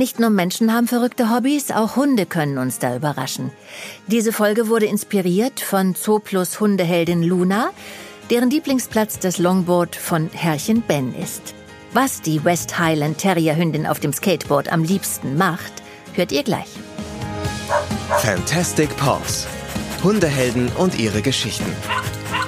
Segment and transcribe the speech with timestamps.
[0.00, 3.52] Nicht nur Menschen haben verrückte Hobbys, auch Hunde können uns da überraschen.
[4.06, 7.68] Diese Folge wurde inspiriert von Zooplus Hundeheldin Luna,
[8.30, 11.52] deren Lieblingsplatz das Longboard von Herrchen Ben ist.
[11.92, 15.82] Was die West Highland Terrier Hündin auf dem Skateboard am liebsten macht,
[16.14, 16.70] hört ihr gleich.
[18.20, 19.46] Fantastic Paws.
[20.02, 21.76] Hundehelden und ihre Geschichten.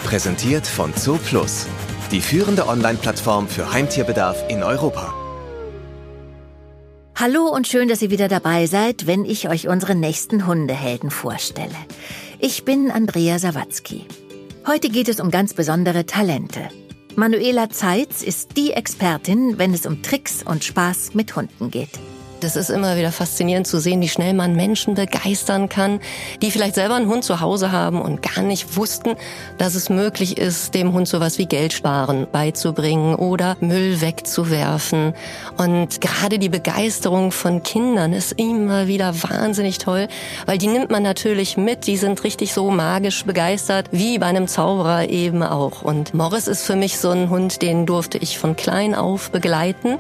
[0.05, 1.67] Präsentiert von Zooplus,
[2.13, 5.22] die führende Online-Plattform für Heimtierbedarf in Europa.
[7.23, 11.77] Hallo und schön, dass ihr wieder dabei seid, wenn ich euch unsere nächsten Hundehelden vorstelle.
[12.41, 14.07] Ich bin Andrea Sawatzki.
[14.67, 16.69] Heute geht es um ganz besondere Talente.
[17.15, 21.91] Manuela Zeitz ist die Expertin, wenn es um Tricks und Spaß mit Hunden geht.
[22.43, 26.01] Das ist immer wieder faszinierend zu sehen, wie schnell man Menschen begeistern kann,
[26.43, 29.15] die vielleicht selber einen Hund zu Hause haben und gar nicht wussten,
[29.59, 35.15] dass es möglich ist, dem Hund sowas wie Geld sparen beizubringen oder Müll wegzuwerfen.
[35.57, 40.09] Und gerade die Begeisterung von Kindern ist immer wieder wahnsinnig toll,
[40.45, 41.87] weil die nimmt man natürlich mit.
[41.87, 45.83] Die sind richtig so magisch begeistert, wie bei einem Zauberer eben auch.
[45.83, 49.99] Und Morris ist für mich so ein Hund, den durfte ich von klein auf begleiten.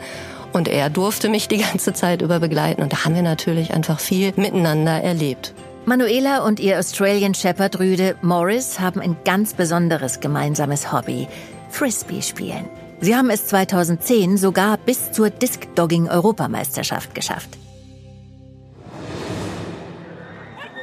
[0.53, 2.83] Und er durfte mich die ganze Zeit über begleiten.
[2.83, 5.55] Und da haben wir natürlich einfach viel miteinander erlebt.
[5.84, 11.27] Manuela und ihr Australian Shepherd Rüde Morris haben ein ganz besonderes gemeinsames Hobby.
[11.70, 12.69] Frisbee spielen.
[13.00, 17.59] Sie haben es 2010 sogar bis zur Disc-Dogging-Europameisterschaft geschafft.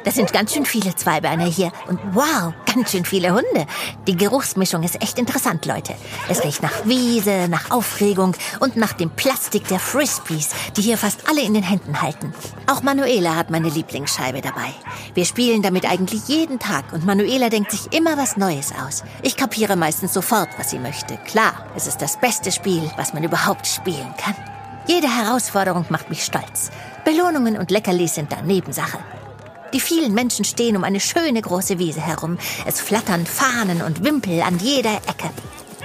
[0.10, 1.72] Das sind ganz schön viele Zweibeiner hier.
[1.88, 3.68] Und wow, ganz schön viele Hunde.
[4.08, 5.94] Die Geruchsmischung ist echt interessant, Leute.
[6.28, 11.30] Es riecht nach Wiese, nach Aufregung und nach dem Plastik der Frisbees, die hier fast
[11.30, 12.34] alle in den Händen halten.
[12.66, 14.74] Auch Manuela hat meine Lieblingsscheibe dabei.
[15.14, 19.04] Wir spielen damit eigentlich jeden Tag und Manuela denkt sich immer was Neues aus.
[19.22, 21.18] Ich kapiere meistens sofort, was sie möchte.
[21.28, 24.34] Klar, es ist das beste Spiel, was man überhaupt spielen kann.
[24.88, 26.72] Jede Herausforderung macht mich stolz.
[27.06, 28.98] Belohnungen und Leckerlis sind da Nebensache.
[29.74, 32.40] Die vielen Menschen stehen um eine schöne große Wiese herum.
[32.66, 35.30] Es flattern Fahnen und Wimpel an jeder Ecke.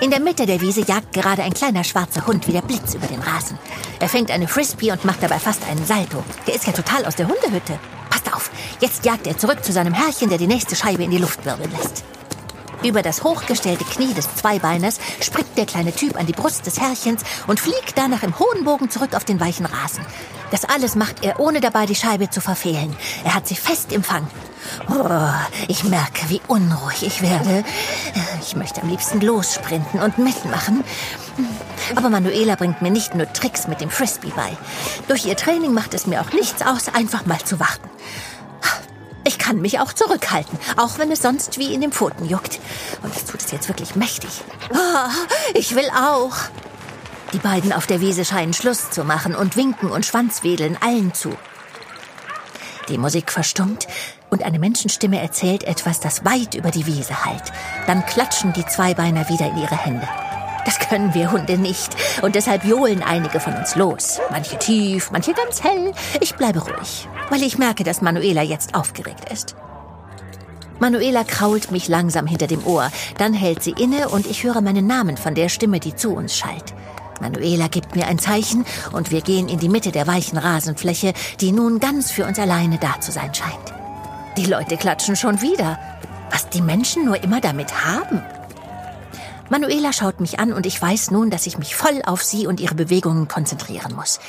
[0.00, 3.06] In der Mitte der Wiese jagt gerade ein kleiner schwarzer Hund wie der Blitz über
[3.06, 3.58] den Rasen.
[4.00, 6.24] Er fängt eine Frisbee und macht dabei fast einen Salto.
[6.46, 7.78] Der ist ja total aus der Hundehütte.
[8.08, 8.50] Passt auf,
[8.80, 11.70] jetzt jagt er zurück zu seinem Herrchen, der die nächste Scheibe in die Luft wirbeln
[11.72, 12.04] lässt.
[12.82, 17.22] Über das hochgestellte Knie des Zweibeiners springt der kleine Typ an die Brust des Herrchens
[17.46, 20.04] und fliegt danach im hohen Bogen zurück auf den weichen Rasen.
[20.50, 22.94] Das alles macht er, ohne dabei die Scheibe zu verfehlen.
[23.24, 24.26] Er hat sie fest im Fang.
[24.88, 25.30] Oh,
[25.68, 27.64] ich merke, wie unruhig ich werde.
[28.40, 30.84] Ich möchte am liebsten lossprinten und mitmachen.
[31.96, 34.56] Aber Manuela bringt mir nicht nur Tricks mit dem Frisbee bei.
[35.08, 37.88] Durch ihr Training macht es mir auch nichts aus, einfach mal zu warten.
[39.26, 42.60] Ich kann mich auch zurückhalten, auch wenn es sonst wie in den Pfoten juckt.
[43.02, 44.42] Und das tut es jetzt wirklich mächtig.
[44.70, 45.10] Oh,
[45.54, 46.36] ich will auch.
[47.34, 51.30] Die beiden auf der Wiese scheinen Schluss zu machen und winken und schwanzwedeln allen zu.
[52.88, 53.88] Die Musik verstummt
[54.30, 57.42] und eine Menschenstimme erzählt etwas, das weit über die Wiese hallt.
[57.88, 60.08] Dann klatschen die Zweibeiner wieder in ihre Hände.
[60.64, 61.96] Das können wir Hunde nicht.
[62.22, 64.20] Und deshalb johlen einige von uns los.
[64.30, 65.92] Manche tief, manche ganz hell.
[66.20, 69.56] Ich bleibe ruhig, weil ich merke, dass Manuela jetzt aufgeregt ist.
[70.78, 72.92] Manuela krault mich langsam hinter dem Ohr.
[73.18, 76.36] Dann hält sie inne und ich höre meinen Namen von der Stimme, die zu uns
[76.36, 76.74] schallt.
[77.24, 81.52] Manuela gibt mir ein Zeichen und wir gehen in die Mitte der weichen Rasenfläche, die
[81.52, 83.72] nun ganz für uns alleine da zu sein scheint.
[84.36, 85.78] Die Leute klatschen schon wieder.
[86.30, 88.22] Was die Menschen nur immer damit haben.
[89.48, 92.60] Manuela schaut mich an und ich weiß nun, dass ich mich voll auf sie und
[92.60, 94.20] ihre Bewegungen konzentrieren muss.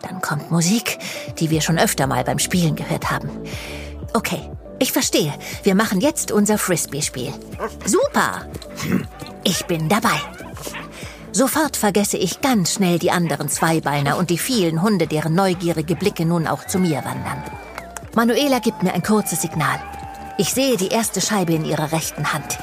[0.00, 0.98] Dann kommt Musik,
[1.38, 3.28] die wir schon öfter mal beim Spielen gehört haben.
[4.14, 4.40] Okay,
[4.78, 5.34] ich verstehe.
[5.64, 7.32] Wir machen jetzt unser Frisbee-Spiel.
[7.84, 8.46] Super!
[9.44, 10.18] Ich bin dabei.
[11.32, 16.24] Sofort vergesse ich ganz schnell die anderen Zweibeiner und die vielen Hunde, deren neugierige Blicke
[16.24, 17.42] nun auch zu mir wandern.
[18.14, 19.78] Manuela gibt mir ein kurzes Signal.
[20.38, 22.58] Ich sehe die erste Scheibe in ihrer rechten Hand.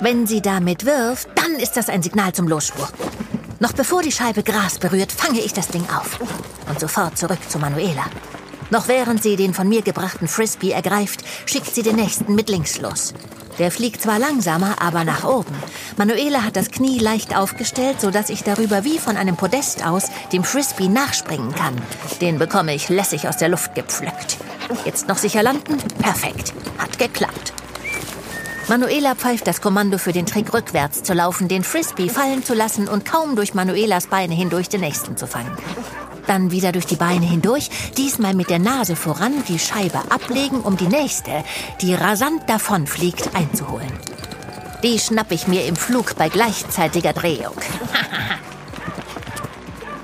[0.00, 2.88] Wenn sie damit wirft, dann ist das ein Signal zum Losspur.
[3.60, 6.20] Noch bevor die Scheibe Gras berührt, fange ich das Ding auf.
[6.68, 8.04] Und sofort zurück zu Manuela.
[8.70, 12.78] Noch während sie den von mir gebrachten Frisbee ergreift, schickt sie den nächsten mit links
[12.78, 13.14] los.
[13.58, 15.54] Der fliegt zwar langsamer, aber nach oben.
[15.96, 20.44] Manuela hat das Knie leicht aufgestellt, sodass ich darüber wie von einem Podest aus dem
[20.44, 21.76] Frisbee nachspringen kann.
[22.20, 24.38] Den bekomme ich lässig aus der Luft gepflückt.
[24.84, 25.78] Jetzt noch sicher landen?
[26.00, 26.52] Perfekt.
[26.78, 27.52] Hat geklappt.
[28.68, 32.86] Manuela pfeift das Kommando für den Trick rückwärts zu laufen, den Frisbee fallen zu lassen
[32.86, 35.56] und kaum durch Manuelas Beine hindurch den nächsten zu fangen.
[36.28, 40.76] Dann wieder durch die Beine hindurch, diesmal mit der Nase voran, die Scheibe ablegen, um
[40.76, 41.42] die nächste,
[41.80, 43.90] die rasant davonfliegt, einzuholen.
[44.82, 47.56] Die schnapp ich mir im Flug bei gleichzeitiger Drehung.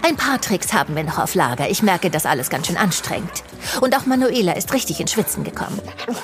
[0.03, 1.71] Ein paar Tricks haben wir noch auf Lager.
[1.71, 3.43] Ich merke, das alles ganz schön anstrengend.
[3.81, 5.81] Und auch Manuela ist richtig in Schwitzen gekommen.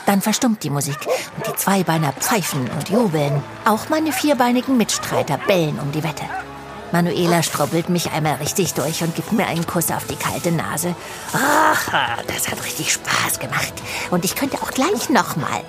[0.06, 0.98] Dann verstummt die Musik
[1.36, 3.42] und die Zweibeiner pfeifen und jubeln.
[3.64, 6.24] Auch meine vierbeinigen Mitstreiter bellen um die Wette.
[6.92, 10.94] Manuela strubbelt mich einmal richtig durch und gibt mir einen Kuss auf die kalte Nase.
[11.32, 13.72] Ach, das hat richtig Spaß gemacht.
[14.10, 15.62] Und ich könnte auch gleich nochmal.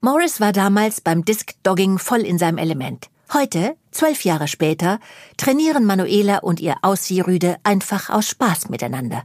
[0.00, 3.08] Morris war damals beim Disc-Dogging voll in seinem Element.
[3.32, 5.00] Heute, zwölf Jahre später,
[5.36, 9.24] trainieren Manuela und ihr Aussiehrüde einfach aus Spaß miteinander.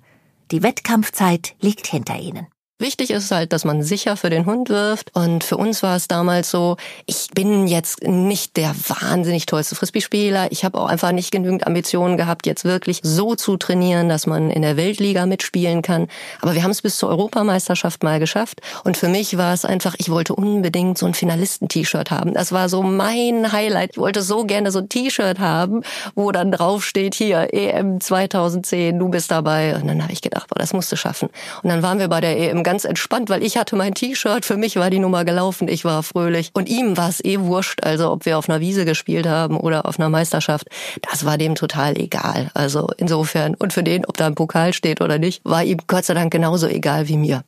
[0.49, 2.47] Die Wettkampfzeit liegt hinter ihnen.
[2.81, 5.15] Wichtig ist halt, dass man sicher für den Hund wirft.
[5.15, 10.51] Und für uns war es damals so, ich bin jetzt nicht der wahnsinnig tollste Frisbee-Spieler.
[10.51, 14.49] Ich habe auch einfach nicht genügend Ambitionen gehabt, jetzt wirklich so zu trainieren, dass man
[14.49, 16.07] in der Weltliga mitspielen kann.
[16.41, 18.61] Aber wir haben es bis zur Europameisterschaft mal geschafft.
[18.83, 22.33] Und für mich war es einfach, ich wollte unbedingt so ein Finalisten-T-Shirt haben.
[22.33, 23.91] Das war so mein Highlight.
[23.91, 25.83] Ich wollte so gerne so ein T-Shirt haben,
[26.15, 29.75] wo dann drauf steht, hier, EM 2010, du bist dabei.
[29.75, 31.29] Und dann habe ich gedacht, boah, das musst du schaffen.
[31.61, 34.55] Und dann waren wir bei der EM ganz entspannt, weil ich hatte mein T-Shirt, für
[34.55, 36.51] mich war die Nummer gelaufen, ich war fröhlich.
[36.53, 39.85] Und ihm war es eh wurscht, also ob wir auf einer Wiese gespielt haben oder
[39.85, 40.69] auf einer Meisterschaft,
[41.01, 42.49] das war dem total egal.
[42.53, 46.05] Also insofern, und für den, ob da ein Pokal steht oder nicht, war ihm Gott
[46.05, 47.43] sei Dank genauso egal wie mir.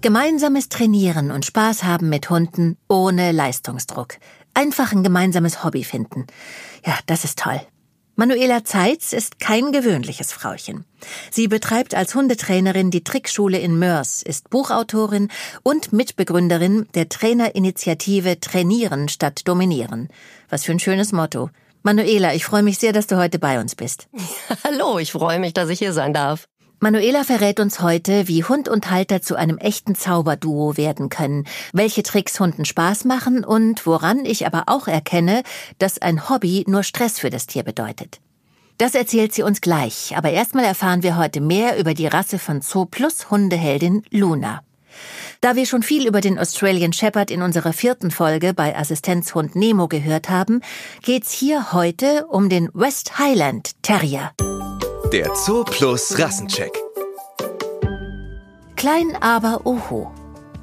[0.00, 4.14] Gemeinsames Trainieren und Spaß haben mit Hunden ohne Leistungsdruck.
[4.54, 6.28] Einfach ein gemeinsames Hobby finden.
[6.86, 7.60] Ja, das ist toll.
[8.20, 10.84] Manuela Zeitz ist kein gewöhnliches Frauchen.
[11.30, 15.28] Sie betreibt als Hundetrainerin die Trickschule in Mörs, ist Buchautorin
[15.62, 20.08] und Mitbegründerin der Trainerinitiative Trainieren statt Dominieren.
[20.50, 21.48] Was für ein schönes Motto.
[21.82, 24.06] Manuela, ich freue mich sehr, dass du heute bei uns bist.
[24.64, 26.46] Hallo, ich freue mich, dass ich hier sein darf.
[26.82, 32.02] Manuela verrät uns heute, wie Hund und Halter zu einem echten Zauberduo werden können, welche
[32.02, 35.42] Tricks Hunden Spaß machen und woran ich aber auch erkenne,
[35.78, 38.20] dass ein Hobby nur Stress für das Tier bedeutet.
[38.78, 42.62] Das erzählt sie uns gleich, aber erstmal erfahren wir heute mehr über die Rasse von
[42.62, 44.62] Zoo Plus Hundeheldin Luna.
[45.42, 49.86] Da wir schon viel über den Australian Shepherd in unserer vierten Folge bei Assistenzhund Nemo
[49.86, 50.62] gehört haben,
[51.02, 54.32] geht's hier heute um den West Highland Terrier.
[55.12, 56.70] Der Zoo Plus Rassencheck.
[58.76, 60.12] Klein aber oho.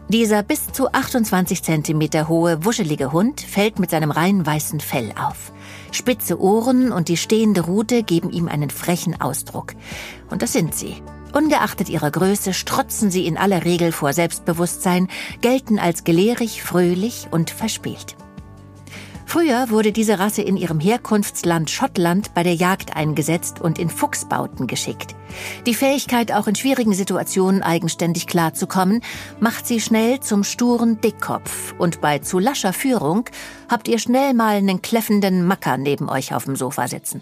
[0.08, 5.52] Dieser bis zu 28 cm hohe, wuschelige Hund fällt mit seinem rein weißen Fell auf.
[5.92, 9.74] Spitze Ohren und die stehende Rute geben ihm einen frechen Ausdruck.
[10.30, 10.96] Und das sind sie.
[11.34, 15.10] Ungeachtet ihrer Größe strotzen sie in aller Regel vor Selbstbewusstsein,
[15.42, 18.17] gelten als gelehrig, fröhlich und verspielt.
[19.28, 24.68] Früher wurde diese Rasse in ihrem Herkunftsland Schottland bei der Jagd eingesetzt und in Fuchsbauten
[24.68, 25.16] geschickt.
[25.66, 29.02] Die Fähigkeit, auch in schwierigen Situationen eigenständig klarzukommen,
[29.42, 33.26] macht sie schnell zum sturen Dickkopf und bei zu lascher Führung
[33.68, 37.22] habt ihr schnell mal einen kläffenden Macker neben euch auf dem Sofa sitzen.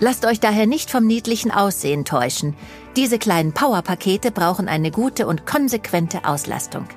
[0.00, 2.56] Lasst euch daher nicht vom niedlichen Aussehen täuschen.
[2.96, 6.88] Diese kleinen Powerpakete brauchen eine gute und konsequente Auslastung.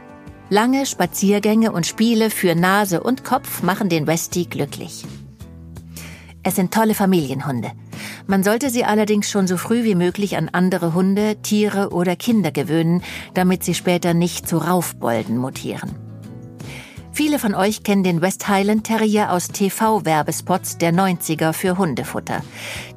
[0.52, 5.06] Lange Spaziergänge und Spiele für Nase und Kopf machen den Westie glücklich.
[6.42, 7.72] Es sind tolle Familienhunde.
[8.26, 12.50] Man sollte sie allerdings schon so früh wie möglich an andere Hunde, Tiere oder Kinder
[12.50, 13.04] gewöhnen,
[13.36, 15.96] damit sie später nicht zu Raufbolden mutieren.
[17.12, 22.42] Viele von euch kennen den West Highland Terrier aus TV-Werbespots der 90er für Hundefutter.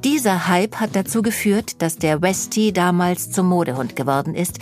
[0.03, 4.57] Dieser Hype hat dazu geführt, dass der Westie damals zum Modehund geworden ist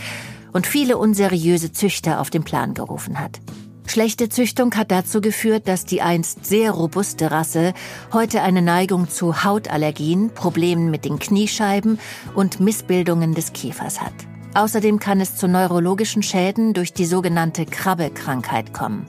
[0.54, 3.40] und viele unseriöse Züchter auf den Plan gerufen hat.
[3.88, 7.74] Schlechte Züchtung hat dazu geführt, dass die einst sehr robuste Rasse
[8.14, 12.00] heute eine Neigung zu Hautallergien, Problemen mit den Kniescheiben
[12.34, 14.14] und Missbildungen des Kiefers hat.
[14.54, 19.08] Außerdem kann es zu neurologischen Schäden durch die sogenannte Krabbekrankheit kommen.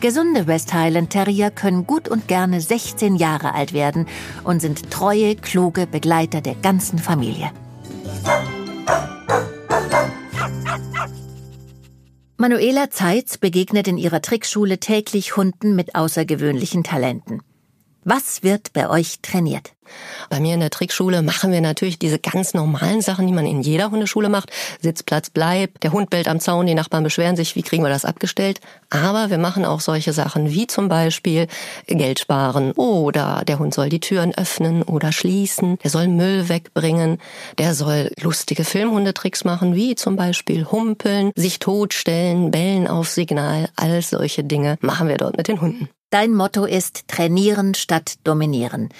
[0.00, 4.06] Gesunde West Highland Terrier können gut und gerne 16 Jahre alt werden
[4.42, 7.52] und sind treue, kluge Begleiter der ganzen Familie.
[12.36, 17.42] Manuela Zeitz begegnet in ihrer Trickschule täglich Hunden mit außergewöhnlichen Talenten.
[18.04, 19.71] Was wird bei euch trainiert?
[20.30, 23.62] Bei mir in der Trickschule machen wir natürlich diese ganz normalen Sachen, die man in
[23.62, 24.50] jeder Hundeschule macht.
[24.80, 28.04] Sitzplatz bleibt, der Hund bellt am Zaun, die Nachbarn beschweren sich, wie kriegen wir das
[28.04, 28.60] abgestellt?
[28.90, 31.46] Aber wir machen auch solche Sachen wie zum Beispiel
[31.86, 37.18] Geld sparen oder der Hund soll die Türen öffnen oder schließen, der soll Müll wegbringen,
[37.58, 44.02] der soll lustige Filmhundetricks machen, wie zum Beispiel humpeln, sich totstellen, bellen auf Signal, all
[44.02, 45.88] solche Dinge machen wir dort mit den Hunden.
[46.10, 48.90] Dein Motto ist trainieren statt dominieren.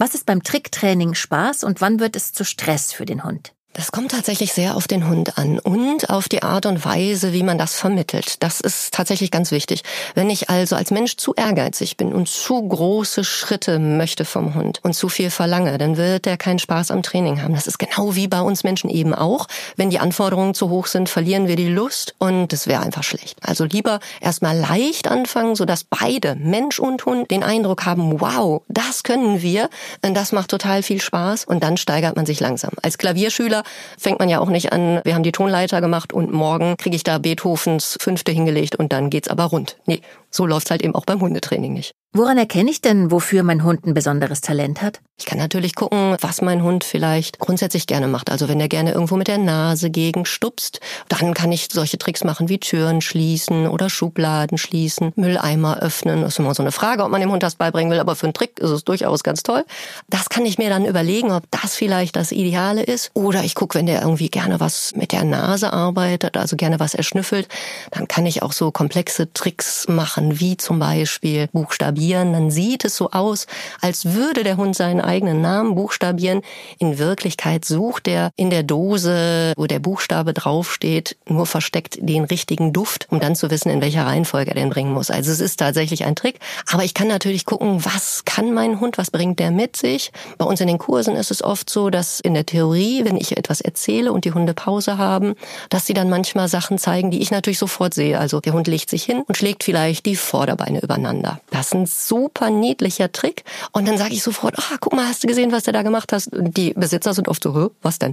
[0.00, 3.52] Was ist beim Tricktraining Spaß und wann wird es zu Stress für den Hund?
[3.72, 7.44] Das kommt tatsächlich sehr auf den Hund an und auf die Art und Weise, wie
[7.44, 8.42] man das vermittelt.
[8.42, 9.82] Das ist tatsächlich ganz wichtig.
[10.16, 14.80] Wenn ich also als Mensch zu ehrgeizig bin und zu große Schritte möchte vom Hund
[14.82, 17.54] und zu viel verlange, dann wird er keinen Spaß am Training haben.
[17.54, 19.46] Das ist genau wie bei uns Menschen eben auch.
[19.76, 23.38] Wenn die Anforderungen zu hoch sind, verlieren wir die Lust und es wäre einfach schlecht.
[23.40, 29.04] Also lieber erstmal leicht anfangen, sodass beide, Mensch und Hund, den Eindruck haben, wow, das
[29.04, 29.70] können wir,
[30.02, 32.72] das macht total viel Spaß und dann steigert man sich langsam.
[32.82, 33.59] Als Klavierschüler
[33.98, 37.04] fängt man ja auch nicht an, wir haben die Tonleiter gemacht und morgen kriege ich
[37.04, 39.76] da Beethovens Fünfte hingelegt und dann geht's aber rund.
[39.86, 40.00] Nee,
[40.30, 41.94] so läuft's halt eben auch beim Hundetraining nicht.
[42.12, 45.00] Woran erkenne ich denn, wofür mein Hund ein besonderes Talent hat?
[45.16, 48.30] Ich kann natürlich gucken, was mein Hund vielleicht grundsätzlich gerne macht.
[48.30, 52.24] Also wenn er gerne irgendwo mit der Nase gegen stupst, dann kann ich solche Tricks
[52.24, 56.22] machen wie Türen schließen oder Schubladen schließen, Mülleimer öffnen.
[56.22, 58.26] Das ist immer so eine Frage, ob man dem Hund das beibringen will, aber für
[58.26, 59.64] einen Trick ist es durchaus ganz toll.
[60.08, 63.10] Das kann ich mir dann überlegen, ob das vielleicht das Ideale ist.
[63.14, 66.94] Oder ich gucke, wenn der irgendwie gerne was mit der Nase arbeitet, also gerne was
[66.94, 67.46] erschnüffelt,
[67.92, 72.84] dann kann ich auch so komplexe Tricks machen, wie zum Beispiel Buchstaben buchstabieren, dann sieht
[72.84, 73.46] es so aus,
[73.80, 76.40] als würde der Hund seinen eigenen Namen buchstabieren.
[76.78, 82.72] In Wirklichkeit sucht er in der Dose, wo der Buchstabe draufsteht, nur versteckt den richtigen
[82.72, 85.10] Duft, um dann zu wissen, in welcher Reihenfolge er den bringen muss.
[85.10, 86.38] Also es ist tatsächlich ein Trick.
[86.72, 90.10] Aber ich kann natürlich gucken, was kann mein Hund, was bringt der mit sich.
[90.38, 93.36] Bei uns in den Kursen ist es oft so, dass in der Theorie, wenn ich
[93.36, 95.34] etwas erzähle und die Hunde Pause haben,
[95.68, 98.18] dass sie dann manchmal Sachen zeigen, die ich natürlich sofort sehe.
[98.18, 101.40] Also der Hund legt sich hin und schlägt vielleicht die Vorderbeine übereinander.
[101.50, 103.44] Das sind super niedlicher Trick.
[103.72, 106.12] Und dann sage ich sofort, ah, guck mal, hast du gesehen, was du da gemacht
[106.12, 106.34] hast?
[106.34, 108.12] Und die Besitzer sind oft so, Hö, was denn?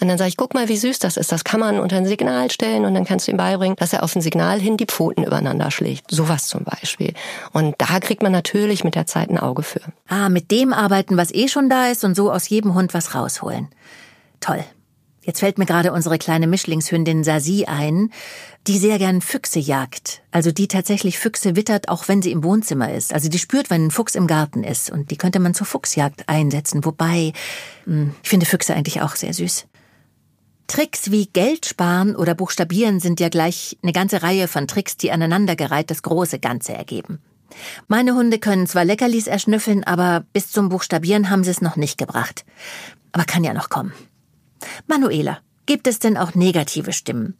[0.00, 1.32] Und dann sage ich, guck mal, wie süß das ist.
[1.32, 4.02] Das kann man unter ein Signal stellen und dann kannst du ihm beibringen, dass er
[4.02, 6.10] auf ein Signal hin die Pfoten übereinander schlägt.
[6.10, 7.14] Sowas zum Beispiel.
[7.52, 9.80] Und da kriegt man natürlich mit der Zeit ein Auge für.
[10.08, 13.14] Ah, mit dem arbeiten, was eh schon da ist und so aus jedem Hund was
[13.14, 13.68] rausholen.
[14.40, 14.64] Toll.
[15.24, 18.10] Jetzt fällt mir gerade unsere kleine Mischlingshündin Sasi ein,
[18.66, 20.22] die sehr gern Füchse jagt.
[20.32, 23.14] Also die tatsächlich Füchse wittert, auch wenn sie im Wohnzimmer ist.
[23.14, 24.90] Also die spürt, wenn ein Fuchs im Garten ist.
[24.90, 26.84] Und die könnte man zur Fuchsjagd einsetzen.
[26.84, 27.32] Wobei,
[27.84, 29.66] hm, ich finde Füchse eigentlich auch sehr süß.
[30.66, 35.12] Tricks wie Geld sparen oder Buchstabieren sind ja gleich eine ganze Reihe von Tricks, die
[35.12, 37.20] aneinandergereiht das große Ganze ergeben.
[37.86, 41.98] Meine Hunde können zwar Leckerlis erschnüffeln, aber bis zum Buchstabieren haben sie es noch nicht
[41.98, 42.44] gebracht.
[43.12, 43.92] Aber kann ja noch kommen.
[44.86, 47.36] Manuela, gibt es denn auch negative Stimmen?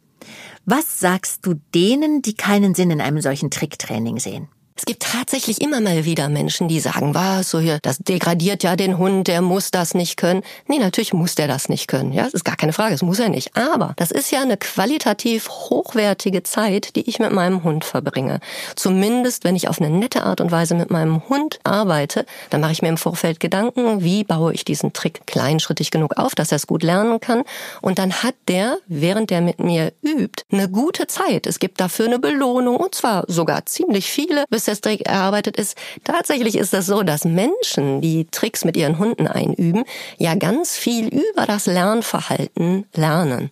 [0.64, 4.48] Was sagst du denen, die keinen Sinn in einem solchen Tricktraining sehen?
[4.74, 8.74] Es gibt tatsächlich immer mal wieder Menschen, die sagen, was, so hier, das degradiert ja
[8.74, 10.42] den Hund, der muss das nicht können.
[10.66, 12.12] Nee, natürlich muss der das nicht können.
[12.12, 13.56] Ja, das ist gar keine Frage, das muss er nicht.
[13.56, 18.40] Aber das ist ja eine qualitativ hochwertige Zeit, die ich mit meinem Hund verbringe.
[18.74, 22.72] Zumindest, wenn ich auf eine nette Art und Weise mit meinem Hund arbeite, dann mache
[22.72, 26.56] ich mir im Vorfeld Gedanken, wie baue ich diesen Trick kleinschrittig genug auf, dass er
[26.56, 27.42] es gut lernen kann.
[27.82, 31.46] Und dann hat der, während der mit mir übt, eine gute Zeit.
[31.46, 35.76] Es gibt dafür eine Belohnung und zwar sogar ziemlich viele, bis erarbeitet ist.
[36.04, 39.84] Tatsächlich ist das so, dass Menschen, die Tricks mit ihren Hunden einüben,
[40.18, 43.50] ja ganz viel über das Lernverhalten lernen.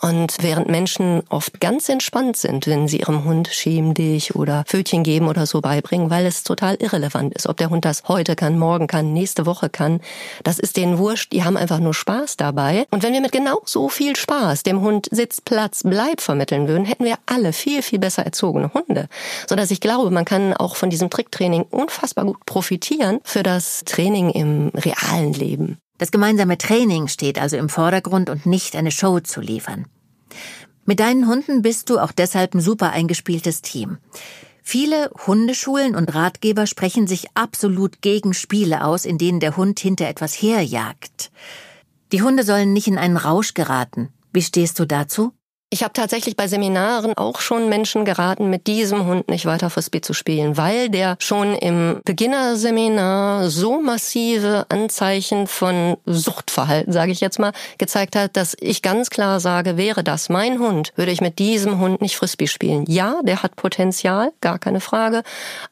[0.00, 5.02] Und während Menschen oft ganz entspannt sind, wenn sie ihrem Hund schäm dich oder Pfötchen
[5.02, 8.58] geben oder so beibringen, weil es total irrelevant ist, ob der Hund das heute kann,
[8.58, 10.00] morgen kann, nächste Woche kann.
[10.44, 12.86] Das ist denen wurscht, die haben einfach nur Spaß dabei.
[12.90, 16.84] Und wenn wir mit genau so viel Spaß dem Hund Sitz, Platz, Bleib vermitteln würden,
[16.84, 19.08] hätten wir alle viel, viel besser erzogene Hunde.
[19.48, 24.30] Sodass ich glaube, man kann auch von diesem Tricktraining unfassbar gut profitieren für das Training
[24.30, 25.78] im realen Leben.
[25.98, 29.86] Das gemeinsame Training steht also im Vordergrund und nicht eine Show zu liefern.
[30.84, 33.98] Mit deinen Hunden bist du auch deshalb ein super eingespieltes Team.
[34.62, 40.08] Viele Hundeschulen und Ratgeber sprechen sich absolut gegen Spiele aus, in denen der Hund hinter
[40.08, 41.30] etwas herjagt.
[42.12, 44.10] Die Hunde sollen nicht in einen Rausch geraten.
[44.32, 45.32] Wie stehst du dazu?
[45.70, 50.00] Ich habe tatsächlich bei Seminaren auch schon Menschen geraten, mit diesem Hund nicht weiter Frisbee
[50.00, 57.38] zu spielen, weil der schon im Beginnerseminar so massive Anzeichen von Suchtverhalten, sage ich jetzt
[57.38, 61.38] mal, gezeigt hat, dass ich ganz klar sage, wäre das mein Hund, würde ich mit
[61.38, 62.86] diesem Hund nicht Frisbee spielen.
[62.88, 65.22] Ja, der hat Potenzial, gar keine Frage,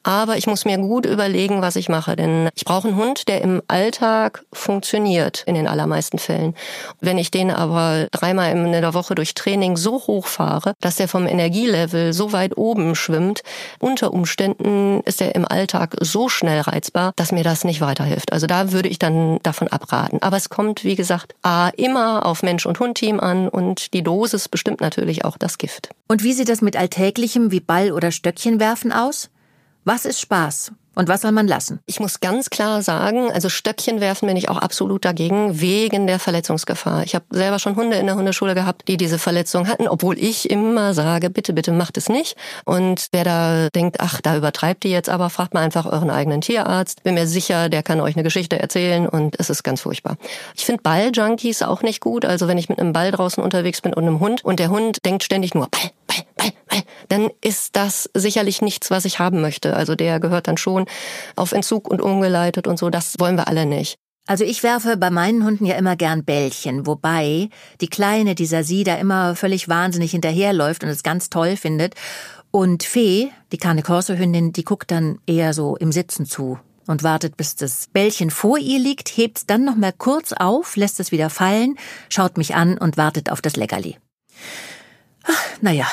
[0.03, 3.41] aber ich muss mir gut überlegen, was ich mache, denn ich brauche einen Hund, der
[3.41, 6.55] im Alltag funktioniert in den allermeisten Fällen.
[7.01, 11.07] Wenn ich den aber dreimal in der Woche durch Training so hoch fahre, dass der
[11.07, 13.43] vom Energielevel so weit oben schwimmt.
[13.79, 18.33] Unter Umständen ist er im Alltag so schnell reizbar, dass mir das nicht weiterhilft.
[18.33, 20.19] Also da würde ich dann davon abraten.
[20.23, 24.49] Aber es kommt, wie gesagt, A, immer auf Mensch- und Hundteam an und die Dosis
[24.49, 25.91] bestimmt natürlich auch das Gift.
[26.09, 29.31] Und wie sieht das mit Alltäglichem wie Ball oder Stöckchen werfen aus?
[29.85, 30.73] Was ist Spaß?
[30.97, 31.81] Und was soll man lassen?
[31.85, 36.19] Ich muss ganz klar sagen, also Stöckchen werfen bin ich auch absolut dagegen, wegen der
[36.19, 37.05] Verletzungsgefahr.
[37.05, 40.49] Ich habe selber schon Hunde in der Hundeschule gehabt, die diese Verletzung hatten, obwohl ich
[40.49, 42.35] immer sage, bitte, bitte macht es nicht.
[42.65, 46.41] Und wer da denkt, ach, da übertreibt die jetzt aber, fragt mal einfach euren eigenen
[46.41, 47.03] Tierarzt.
[47.03, 50.17] Bin mir sicher, der kann euch eine Geschichte erzählen und es ist ganz furchtbar.
[50.55, 52.25] Ich finde Balljunkies auch nicht gut.
[52.25, 55.05] Also wenn ich mit einem Ball draußen unterwegs bin und einem Hund und der Hund
[55.05, 56.53] denkt ständig nur Ball, Ball, Ball, Ball,
[57.09, 59.77] dann ist das sicherlich nichts, was ich haben möchte.
[59.77, 60.87] Also der gehört dann schon
[61.37, 62.91] auf Entzug und umgeleitet und so.
[62.91, 63.97] Das wollen wir alle nicht.
[64.29, 67.49] Also ich werfe bei meinen Hunden ja immer gern Bällchen, wobei
[67.81, 71.95] die Kleine, dieser Sie, da immer völlig wahnsinnig hinterherläuft und es ganz toll findet.
[72.51, 76.59] Und Fee, die Cane Corso Hündin, die guckt dann eher so im Sitzen zu
[76.89, 80.99] und wartet, bis das Bällchen vor ihr liegt, hebt's dann noch mal kurz auf, lässt
[80.99, 81.77] es wieder fallen,
[82.09, 83.97] schaut mich an und wartet auf das Leckerli.
[85.25, 85.87] Ach, naja.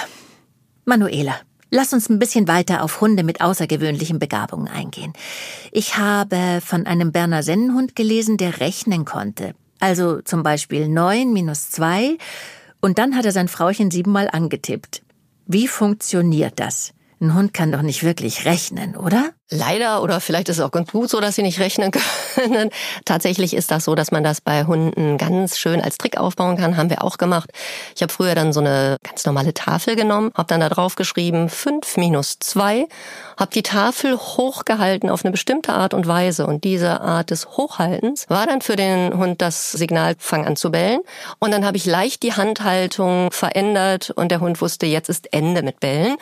[0.86, 1.36] Manuela,
[1.76, 5.12] Lass uns ein bisschen weiter auf Hunde mit außergewöhnlichen Begabungen eingehen.
[5.72, 9.56] Ich habe von einem Berner Sennenhund gelesen, der rechnen konnte.
[9.80, 12.20] Also zum Beispiel neun minus zwei
[12.80, 15.02] und dann hat er sein Frauchen siebenmal angetippt.
[15.48, 16.94] Wie funktioniert das?
[17.20, 19.32] Ein Hund kann doch nicht wirklich rechnen, oder?
[19.50, 21.92] Leider, oder vielleicht ist es auch ganz gut so, dass sie nicht rechnen
[22.36, 22.70] können.
[23.06, 26.78] Tatsächlich ist das so, dass man das bei Hunden ganz schön als Trick aufbauen kann.
[26.78, 27.50] Haben wir auch gemacht.
[27.96, 31.50] Ich habe früher dann so eine ganz normale Tafel genommen, habe dann da drauf geschrieben
[31.50, 32.88] 5 minus 2,
[33.38, 36.48] habe die Tafel hochgehalten auf eine bestimmte Art und Weise.
[36.48, 40.72] Und diese Art des Hochhaltens war dann für den Hund das Signal, fang an zu
[40.72, 41.02] bellen.
[41.40, 45.64] Und dann habe ich leicht die Handhaltung verändert und der Hund wusste, jetzt ist Ende
[45.64, 46.16] mit Bellen.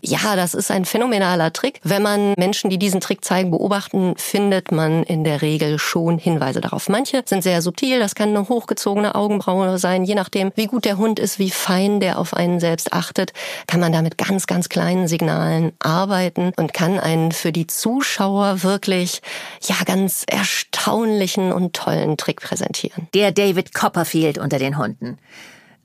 [0.00, 1.80] Ja, das ist ein phänomenaler Trick.
[1.82, 6.18] Wenn man Menschen, die die diesen Trick zeigen, beobachten, findet man in der Regel schon
[6.18, 6.88] Hinweise darauf.
[6.88, 10.96] Manche sind sehr subtil, das kann eine hochgezogene Augenbraue sein, je nachdem, wie gut der
[10.96, 13.32] Hund ist, wie fein der auf einen selbst achtet,
[13.66, 18.62] kann man da mit ganz, ganz kleinen Signalen arbeiten und kann einen für die Zuschauer
[18.62, 19.20] wirklich,
[19.62, 23.08] ja, ganz erstaunlichen und tollen Trick präsentieren.
[23.12, 25.18] Der David Copperfield unter den Hunden.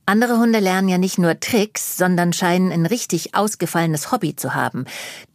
[0.06, 4.84] Andere Hunde lernen ja nicht nur Tricks, sondern scheinen ein richtig ausgefallenes Hobby zu haben.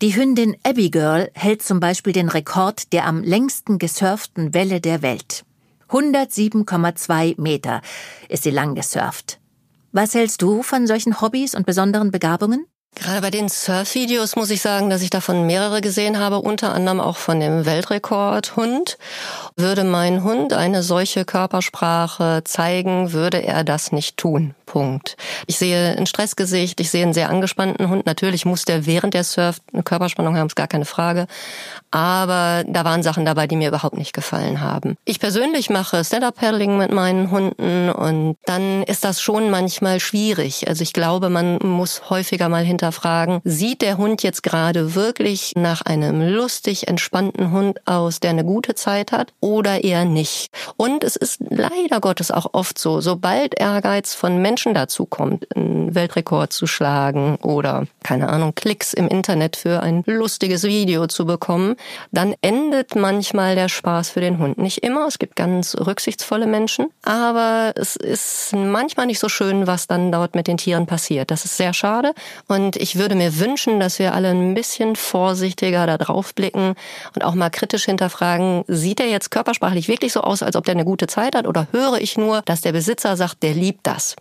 [0.03, 5.45] Die Hündin Abigail hält zum Beispiel den Rekord der am längsten gesurften Welle der Welt.
[5.89, 7.81] 107,2 Meter
[8.29, 9.41] ist sie lang gesurft.
[9.93, 12.67] Was hältst du von solchen Hobbys und besonderen Begabungen?
[12.95, 17.01] Gerade bei den Surf-Videos muss ich sagen, dass ich davon mehrere gesehen habe, unter anderem
[17.01, 18.99] auch von dem Weltrekordhund.
[19.57, 24.55] Würde mein Hund eine solche Körpersprache zeigen, würde er das nicht tun.
[24.69, 25.17] Punkt.
[25.47, 28.05] Ich sehe ein Stressgesicht, ich sehe einen sehr angespannten Hund.
[28.05, 31.27] Natürlich muss der während der surft eine Körperspannung haben, ist gar keine Frage.
[31.91, 34.97] Aber da waren Sachen dabei, die mir überhaupt nicht gefallen haben.
[35.07, 40.69] Ich persönlich mache Stand-Up-Paddling mit meinen Hunden und dann ist das schon manchmal schwierig.
[40.69, 45.83] Also ich glaube, man muss häufiger mal hinterfragen, sieht der Hund jetzt gerade wirklich nach
[45.83, 50.51] einem lustig entspannten Hund aus, der eine gute Zeit hat oder eher nicht?
[50.77, 55.95] Und es ist leider Gottes auch oft so, sobald Ehrgeiz von Menschen dazu kommt, einen
[55.95, 61.75] Weltrekord zu schlagen oder, keine Ahnung, Klicks im Internet für ein lustiges Video zu bekommen,
[62.13, 64.59] dann endet manchmal der Spaß für den Hund.
[64.59, 69.89] Nicht immer, es gibt ganz rücksichtsvolle Menschen, aber es ist manchmal nicht so schön, was
[69.89, 71.31] dann dort mit den Tieren passiert.
[71.33, 72.13] Das ist sehr schade
[72.47, 76.75] und ich würde mir wünschen, dass wir alle ein bisschen vorsichtiger da drauf blicken
[77.15, 80.75] und auch mal kritisch hinterfragen, sieht er jetzt körpersprachlich wirklich so aus, als ob der
[80.75, 84.17] eine gute Zeit hat oder höre ich nur, dass der Besitzer sagt, der liebt das.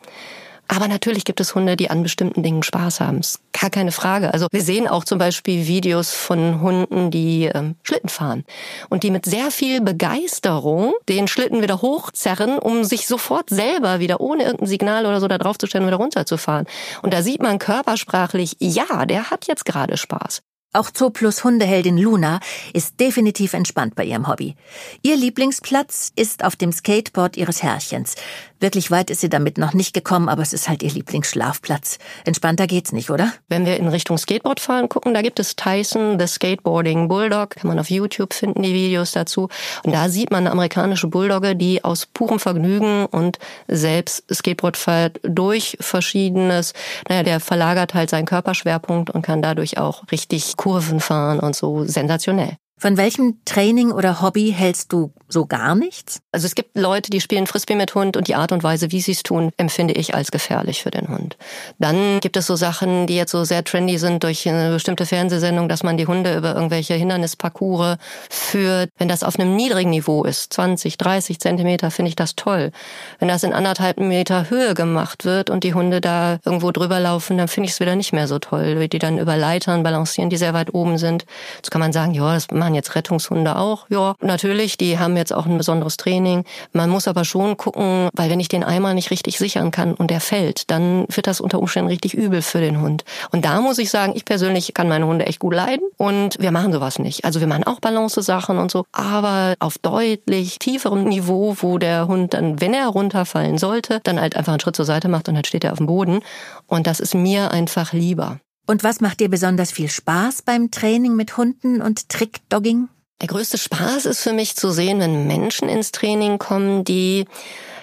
[0.68, 3.20] Aber natürlich gibt es Hunde, die an bestimmten Dingen Spaß haben.
[3.20, 4.34] Ist gar keine Frage.
[4.34, 8.44] Also wir sehen auch zum Beispiel Videos von Hunden, die ähm, Schlitten fahren
[8.90, 14.20] und die mit sehr viel Begeisterung den Schlitten wieder hochzerren, um sich sofort selber wieder
[14.20, 16.68] ohne irgendein Signal oder so da drauf zu stellen und wieder runterzufahren.
[17.02, 20.42] Und da sieht man körpersprachlich, ja, der hat jetzt gerade Spaß.
[20.74, 22.40] Auch Zooplus Hundeheldin Luna
[22.74, 24.56] ist definitiv entspannt bei ihrem Hobby.
[25.02, 28.16] Ihr Lieblingsplatz ist auf dem Skateboard ihres Herrchens.
[28.60, 32.00] Wirklich weit ist sie damit noch nicht gekommen, aber es ist halt ihr Lieblingsschlafplatz.
[32.26, 33.32] Entspannter geht's nicht, oder?
[33.48, 37.52] Wenn wir in Richtung Skateboard fahren gucken, da gibt es Tyson, The Skateboarding Bulldog.
[37.52, 39.50] Kann man auf YouTube finden, die Videos dazu.
[39.84, 45.20] Und da sieht man eine amerikanische Bulldogge, die aus purem Vergnügen und selbst Skateboard fährt
[45.24, 46.74] durch verschiedenes,
[47.08, 51.86] naja, der verlagert halt seinen Körperschwerpunkt und kann dadurch auch richtig Kurven fahren und so
[51.86, 52.58] sensationell.
[52.80, 56.22] Von welchem Training oder Hobby hältst du so gar nichts?
[56.32, 59.02] Also es gibt Leute, die spielen Frisbee mit Hund und die Art und Weise, wie
[59.02, 61.38] sie es tun, empfinde ich als gefährlich für den Hund.
[61.80, 65.70] Dann gibt es so Sachen, die jetzt so sehr trendy sind durch eine bestimmte Fernsehsendung,
[65.70, 67.98] dass man die Hunde über irgendwelche Hindernisparcours
[68.30, 68.90] führt.
[68.98, 72.72] Wenn das auf einem niedrigen Niveau ist, 20, 30 Zentimeter, finde ich das toll.
[73.20, 77.38] Wenn das in anderthalb Meter Höhe gemacht wird und die Hunde da irgendwo drüber laufen,
[77.38, 80.30] dann finde ich es wieder nicht mehr so toll, wie die dann über Leitern balancieren,
[80.30, 81.26] die sehr weit oben sind.
[81.58, 83.90] Jetzt kann man sagen, ja, das machen jetzt Rettungshunde auch.
[83.90, 86.44] Ja, natürlich, die haben jetzt auch ein besonderes Training.
[86.74, 90.12] Man muss aber schon gucken, weil wenn ich den einmal nicht richtig sichern kann und
[90.12, 93.04] der fällt, dann wird das unter Umständen richtig übel für den Hund.
[93.32, 96.52] Und da muss ich sagen, ich persönlich kann meine Hunde echt gut leiden und wir
[96.52, 97.26] machen sowas nicht.
[97.26, 102.34] Also wir machen auch Balance-Sachen und so, aber auf deutlich tieferem Niveau, wo der Hund
[102.34, 105.46] dann, wenn er runterfallen sollte, dann halt einfach einen Schritt zur Seite macht und dann
[105.46, 106.20] steht er auf dem Boden.
[106.68, 108.40] Und das ist mir einfach lieber.
[108.70, 112.90] Und was macht dir besonders viel Spaß beim Training mit Hunden und Trickdogging?
[113.22, 117.26] Der größte Spaß ist für mich zu sehen, wenn Menschen ins Training kommen, die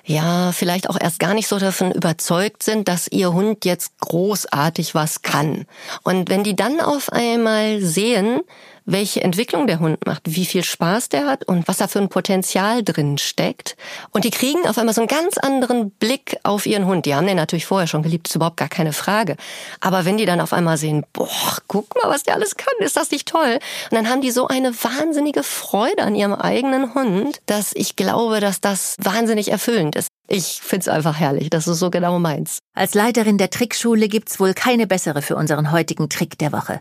[0.06, 4.94] ja, vielleicht auch erst gar nicht so davon überzeugt sind, dass ihr Hund jetzt großartig
[4.94, 5.64] was kann.
[6.02, 8.42] Und wenn die dann auf einmal sehen,
[8.84, 12.08] welche Entwicklung der Hund macht, wie viel Spaß der hat und was da für ein
[12.08, 13.76] Potenzial drin steckt.
[14.10, 17.06] Und die kriegen auf einmal so einen ganz anderen Blick auf ihren Hund.
[17.06, 19.36] Die haben den natürlich vorher schon geliebt, ist überhaupt gar keine Frage.
[19.80, 22.96] Aber wenn die dann auf einmal sehen, boah, guck mal, was der alles kann, ist
[22.96, 23.58] das nicht toll?
[23.90, 28.40] Und dann haben die so eine wahnsinnige Freude an ihrem eigenen Hund, dass ich glaube,
[28.40, 30.08] dass das wahnsinnig erfüllend ist.
[30.28, 31.50] Ich find's einfach herrlich.
[31.50, 32.58] Das ist so genau meins.
[32.74, 36.80] Als Leiterin der Trickschule gibt's wohl keine bessere für unseren heutigen Trick der Woche.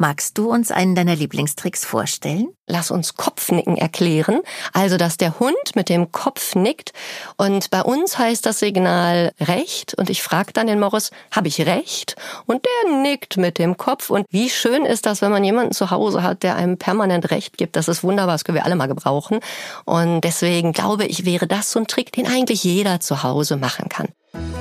[0.00, 2.50] Magst du uns einen deiner Lieblingstricks vorstellen?
[2.68, 4.42] Lass uns Kopfnicken erklären.
[4.72, 6.92] Also, dass der Hund mit dem Kopf nickt.
[7.36, 9.94] Und bei uns heißt das Signal recht.
[9.94, 12.14] Und ich frage dann den Morris, habe ich recht?
[12.46, 14.10] Und der nickt mit dem Kopf.
[14.10, 17.58] Und wie schön ist das, wenn man jemanden zu Hause hat, der einem permanent recht
[17.58, 17.74] gibt.
[17.74, 18.36] Das ist wunderbar.
[18.36, 19.40] Das können wir alle mal gebrauchen.
[19.84, 23.88] Und deswegen glaube ich, wäre das so ein Trick, den eigentlich jeder zu Hause machen
[23.88, 24.06] kann.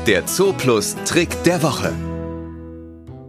[0.07, 1.93] Der Zooplus Trick der Woche.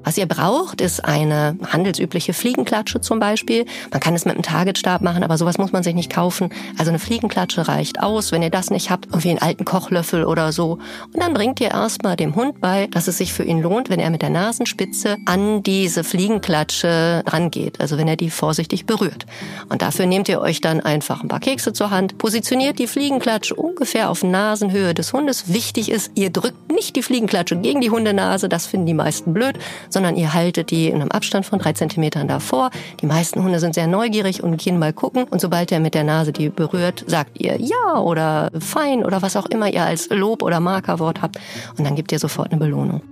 [0.08, 3.66] Was ihr braucht, ist eine handelsübliche Fliegenklatsche zum Beispiel.
[3.90, 6.48] Man kann es mit einem Targetstab machen, aber sowas muss man sich nicht kaufen.
[6.78, 8.32] Also eine Fliegenklatsche reicht aus.
[8.32, 10.78] Wenn ihr das nicht habt, irgendwie einen alten Kochlöffel oder so.
[11.12, 14.00] Und dann bringt ihr erstmal dem Hund bei, dass es sich für ihn lohnt, wenn
[14.00, 17.78] er mit der Nasenspitze an diese Fliegenklatsche rangeht.
[17.78, 19.26] Also wenn er die vorsichtig berührt.
[19.68, 23.54] Und dafür nehmt ihr euch dann einfach ein paar Kekse zur Hand, positioniert die Fliegenklatsche
[23.54, 25.52] ungefähr auf Nasenhöhe des Hundes.
[25.52, 28.48] Wichtig ist, ihr drückt nicht die Fliegenklatsche gegen die Hundenase.
[28.48, 29.58] Das finden die meisten blöd
[29.98, 32.70] sondern ihr haltet die in einem Abstand von drei Zentimetern davor.
[33.00, 35.24] Die meisten Hunde sind sehr neugierig und gehen mal gucken.
[35.24, 39.34] Und sobald er mit der Nase die berührt, sagt ihr ja oder fein oder was
[39.34, 41.40] auch immer ihr als Lob oder Markerwort habt.
[41.76, 43.02] Und dann gibt ihr sofort eine Belohnung.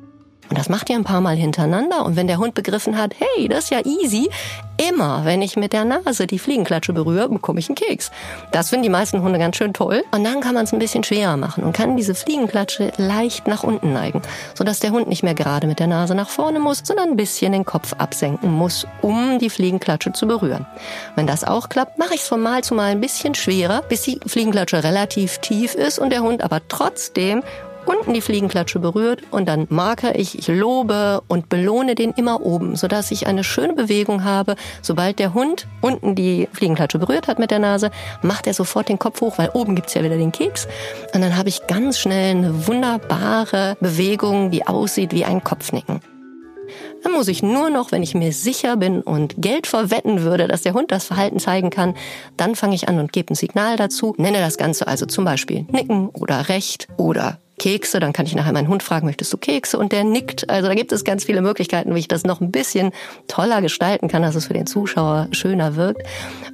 [0.48, 2.04] Und das macht ihr ein paar Mal hintereinander.
[2.04, 4.30] Und wenn der Hund begriffen hat, hey, das ist ja easy,
[4.76, 8.10] immer, wenn ich mit der Nase die Fliegenklatsche berühre, bekomme ich einen Keks.
[8.52, 10.04] Das finden die meisten Hunde ganz schön toll.
[10.12, 13.62] Und dann kann man es ein bisschen schwerer machen und kann diese Fliegenklatsche leicht nach
[13.62, 14.22] unten neigen,
[14.54, 17.52] sodass der Hund nicht mehr gerade mit der Nase nach vorne muss, sondern ein bisschen
[17.52, 20.66] den Kopf absenken muss, um die Fliegenklatsche zu berühren.
[21.14, 24.02] Wenn das auch klappt, mache ich es von Mal zu Mal ein bisschen schwerer, bis
[24.02, 27.42] die Fliegenklatsche relativ tief ist und der Hund aber trotzdem
[27.86, 32.76] unten die Fliegenklatsche berührt und dann marke ich, ich lobe und belohne den immer oben,
[32.76, 34.56] sodass ich eine schöne Bewegung habe.
[34.82, 37.90] Sobald der Hund unten die Fliegenklatsche berührt hat mit der Nase,
[38.22, 40.66] macht er sofort den Kopf hoch, weil oben gibt's ja wieder den Keks.
[41.14, 46.00] Und dann habe ich ganz schnell eine wunderbare Bewegung, die aussieht wie ein Kopfnicken.
[47.02, 50.62] Dann muss ich nur noch, wenn ich mir sicher bin und Geld verwetten würde, dass
[50.62, 51.94] der Hund das Verhalten zeigen kann,
[52.36, 55.66] dann fange ich an und gebe ein Signal dazu, nenne das Ganze also zum Beispiel
[55.70, 59.78] Nicken oder Recht oder Kekse, dann kann ich nachher meinen Hund fragen, möchtest du Kekse?
[59.78, 60.48] Und der nickt.
[60.50, 62.92] Also da gibt es ganz viele Möglichkeiten, wie ich das noch ein bisschen
[63.28, 66.02] toller gestalten kann, dass es für den Zuschauer schöner wirkt.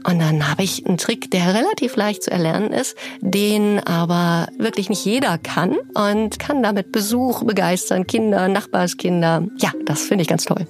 [0.04, 4.88] Und dann habe ich einen Trick, der relativ leicht zu erlernen ist, den aber wirklich
[4.88, 9.44] nicht jeder kann und kann damit Besuch begeistern, Kinder, Nachbarskinder.
[9.58, 10.66] Ja, das finde ich ganz toll.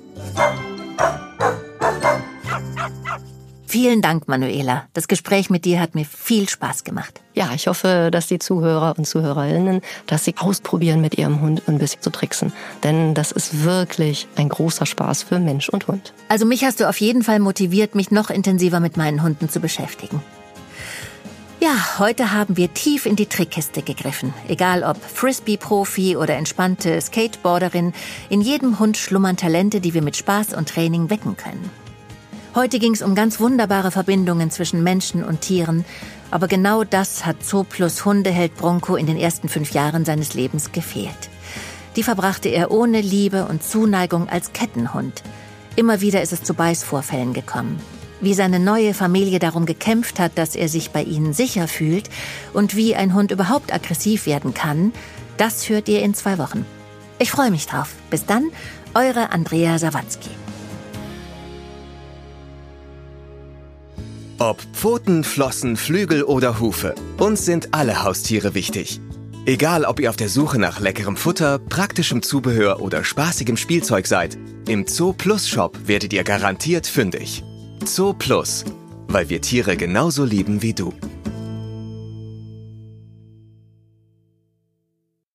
[3.72, 4.84] Vielen Dank, Manuela.
[4.92, 7.22] Das Gespräch mit dir hat mir viel Spaß gemacht.
[7.32, 11.78] Ja, ich hoffe, dass die Zuhörer und Zuhörerinnen, dass sie ausprobieren, mit ihrem Hund ein
[11.78, 12.52] bisschen zu tricksen.
[12.84, 16.12] Denn das ist wirklich ein großer Spaß für Mensch und Hund.
[16.28, 19.58] Also mich hast du auf jeden Fall motiviert, mich noch intensiver mit meinen Hunden zu
[19.58, 20.22] beschäftigen.
[21.58, 24.34] Ja, heute haben wir tief in die Trickkiste gegriffen.
[24.48, 27.94] Egal ob Frisbee-Profi oder entspannte Skateboarderin,
[28.28, 31.81] in jedem Hund schlummern Talente, die wir mit Spaß und Training wecken können.
[32.54, 35.86] Heute ging es um ganz wunderbare Verbindungen zwischen Menschen und Tieren,
[36.30, 41.30] aber genau das hat Zooplus Hundeheld Bronco in den ersten fünf Jahren seines Lebens gefehlt.
[41.96, 45.22] Die verbrachte er ohne Liebe und Zuneigung als Kettenhund.
[45.76, 47.80] Immer wieder ist es zu Beißvorfällen gekommen.
[48.22, 52.08] wie seine neue Familie darum gekämpft hat, dass er sich bei ihnen sicher fühlt
[52.52, 54.92] und wie ein Hund überhaupt aggressiv werden kann,
[55.36, 56.64] das hört ihr in zwei Wochen.
[57.18, 57.94] Ich freue mich drauf.
[58.10, 58.50] Bis dann,
[58.94, 60.30] eure Andrea Sawatzki.
[64.42, 69.00] Ob Pfoten, Flossen, Flügel oder Hufe, uns sind alle Haustiere wichtig.
[69.46, 74.36] Egal, ob ihr auf der Suche nach leckerem Futter, praktischem Zubehör oder spaßigem Spielzeug seid,
[74.66, 77.44] im Zoo Plus Shop werdet ihr garantiert fündig.
[77.84, 78.64] Zoo Plus,
[79.06, 80.92] weil wir Tiere genauso lieben wie du.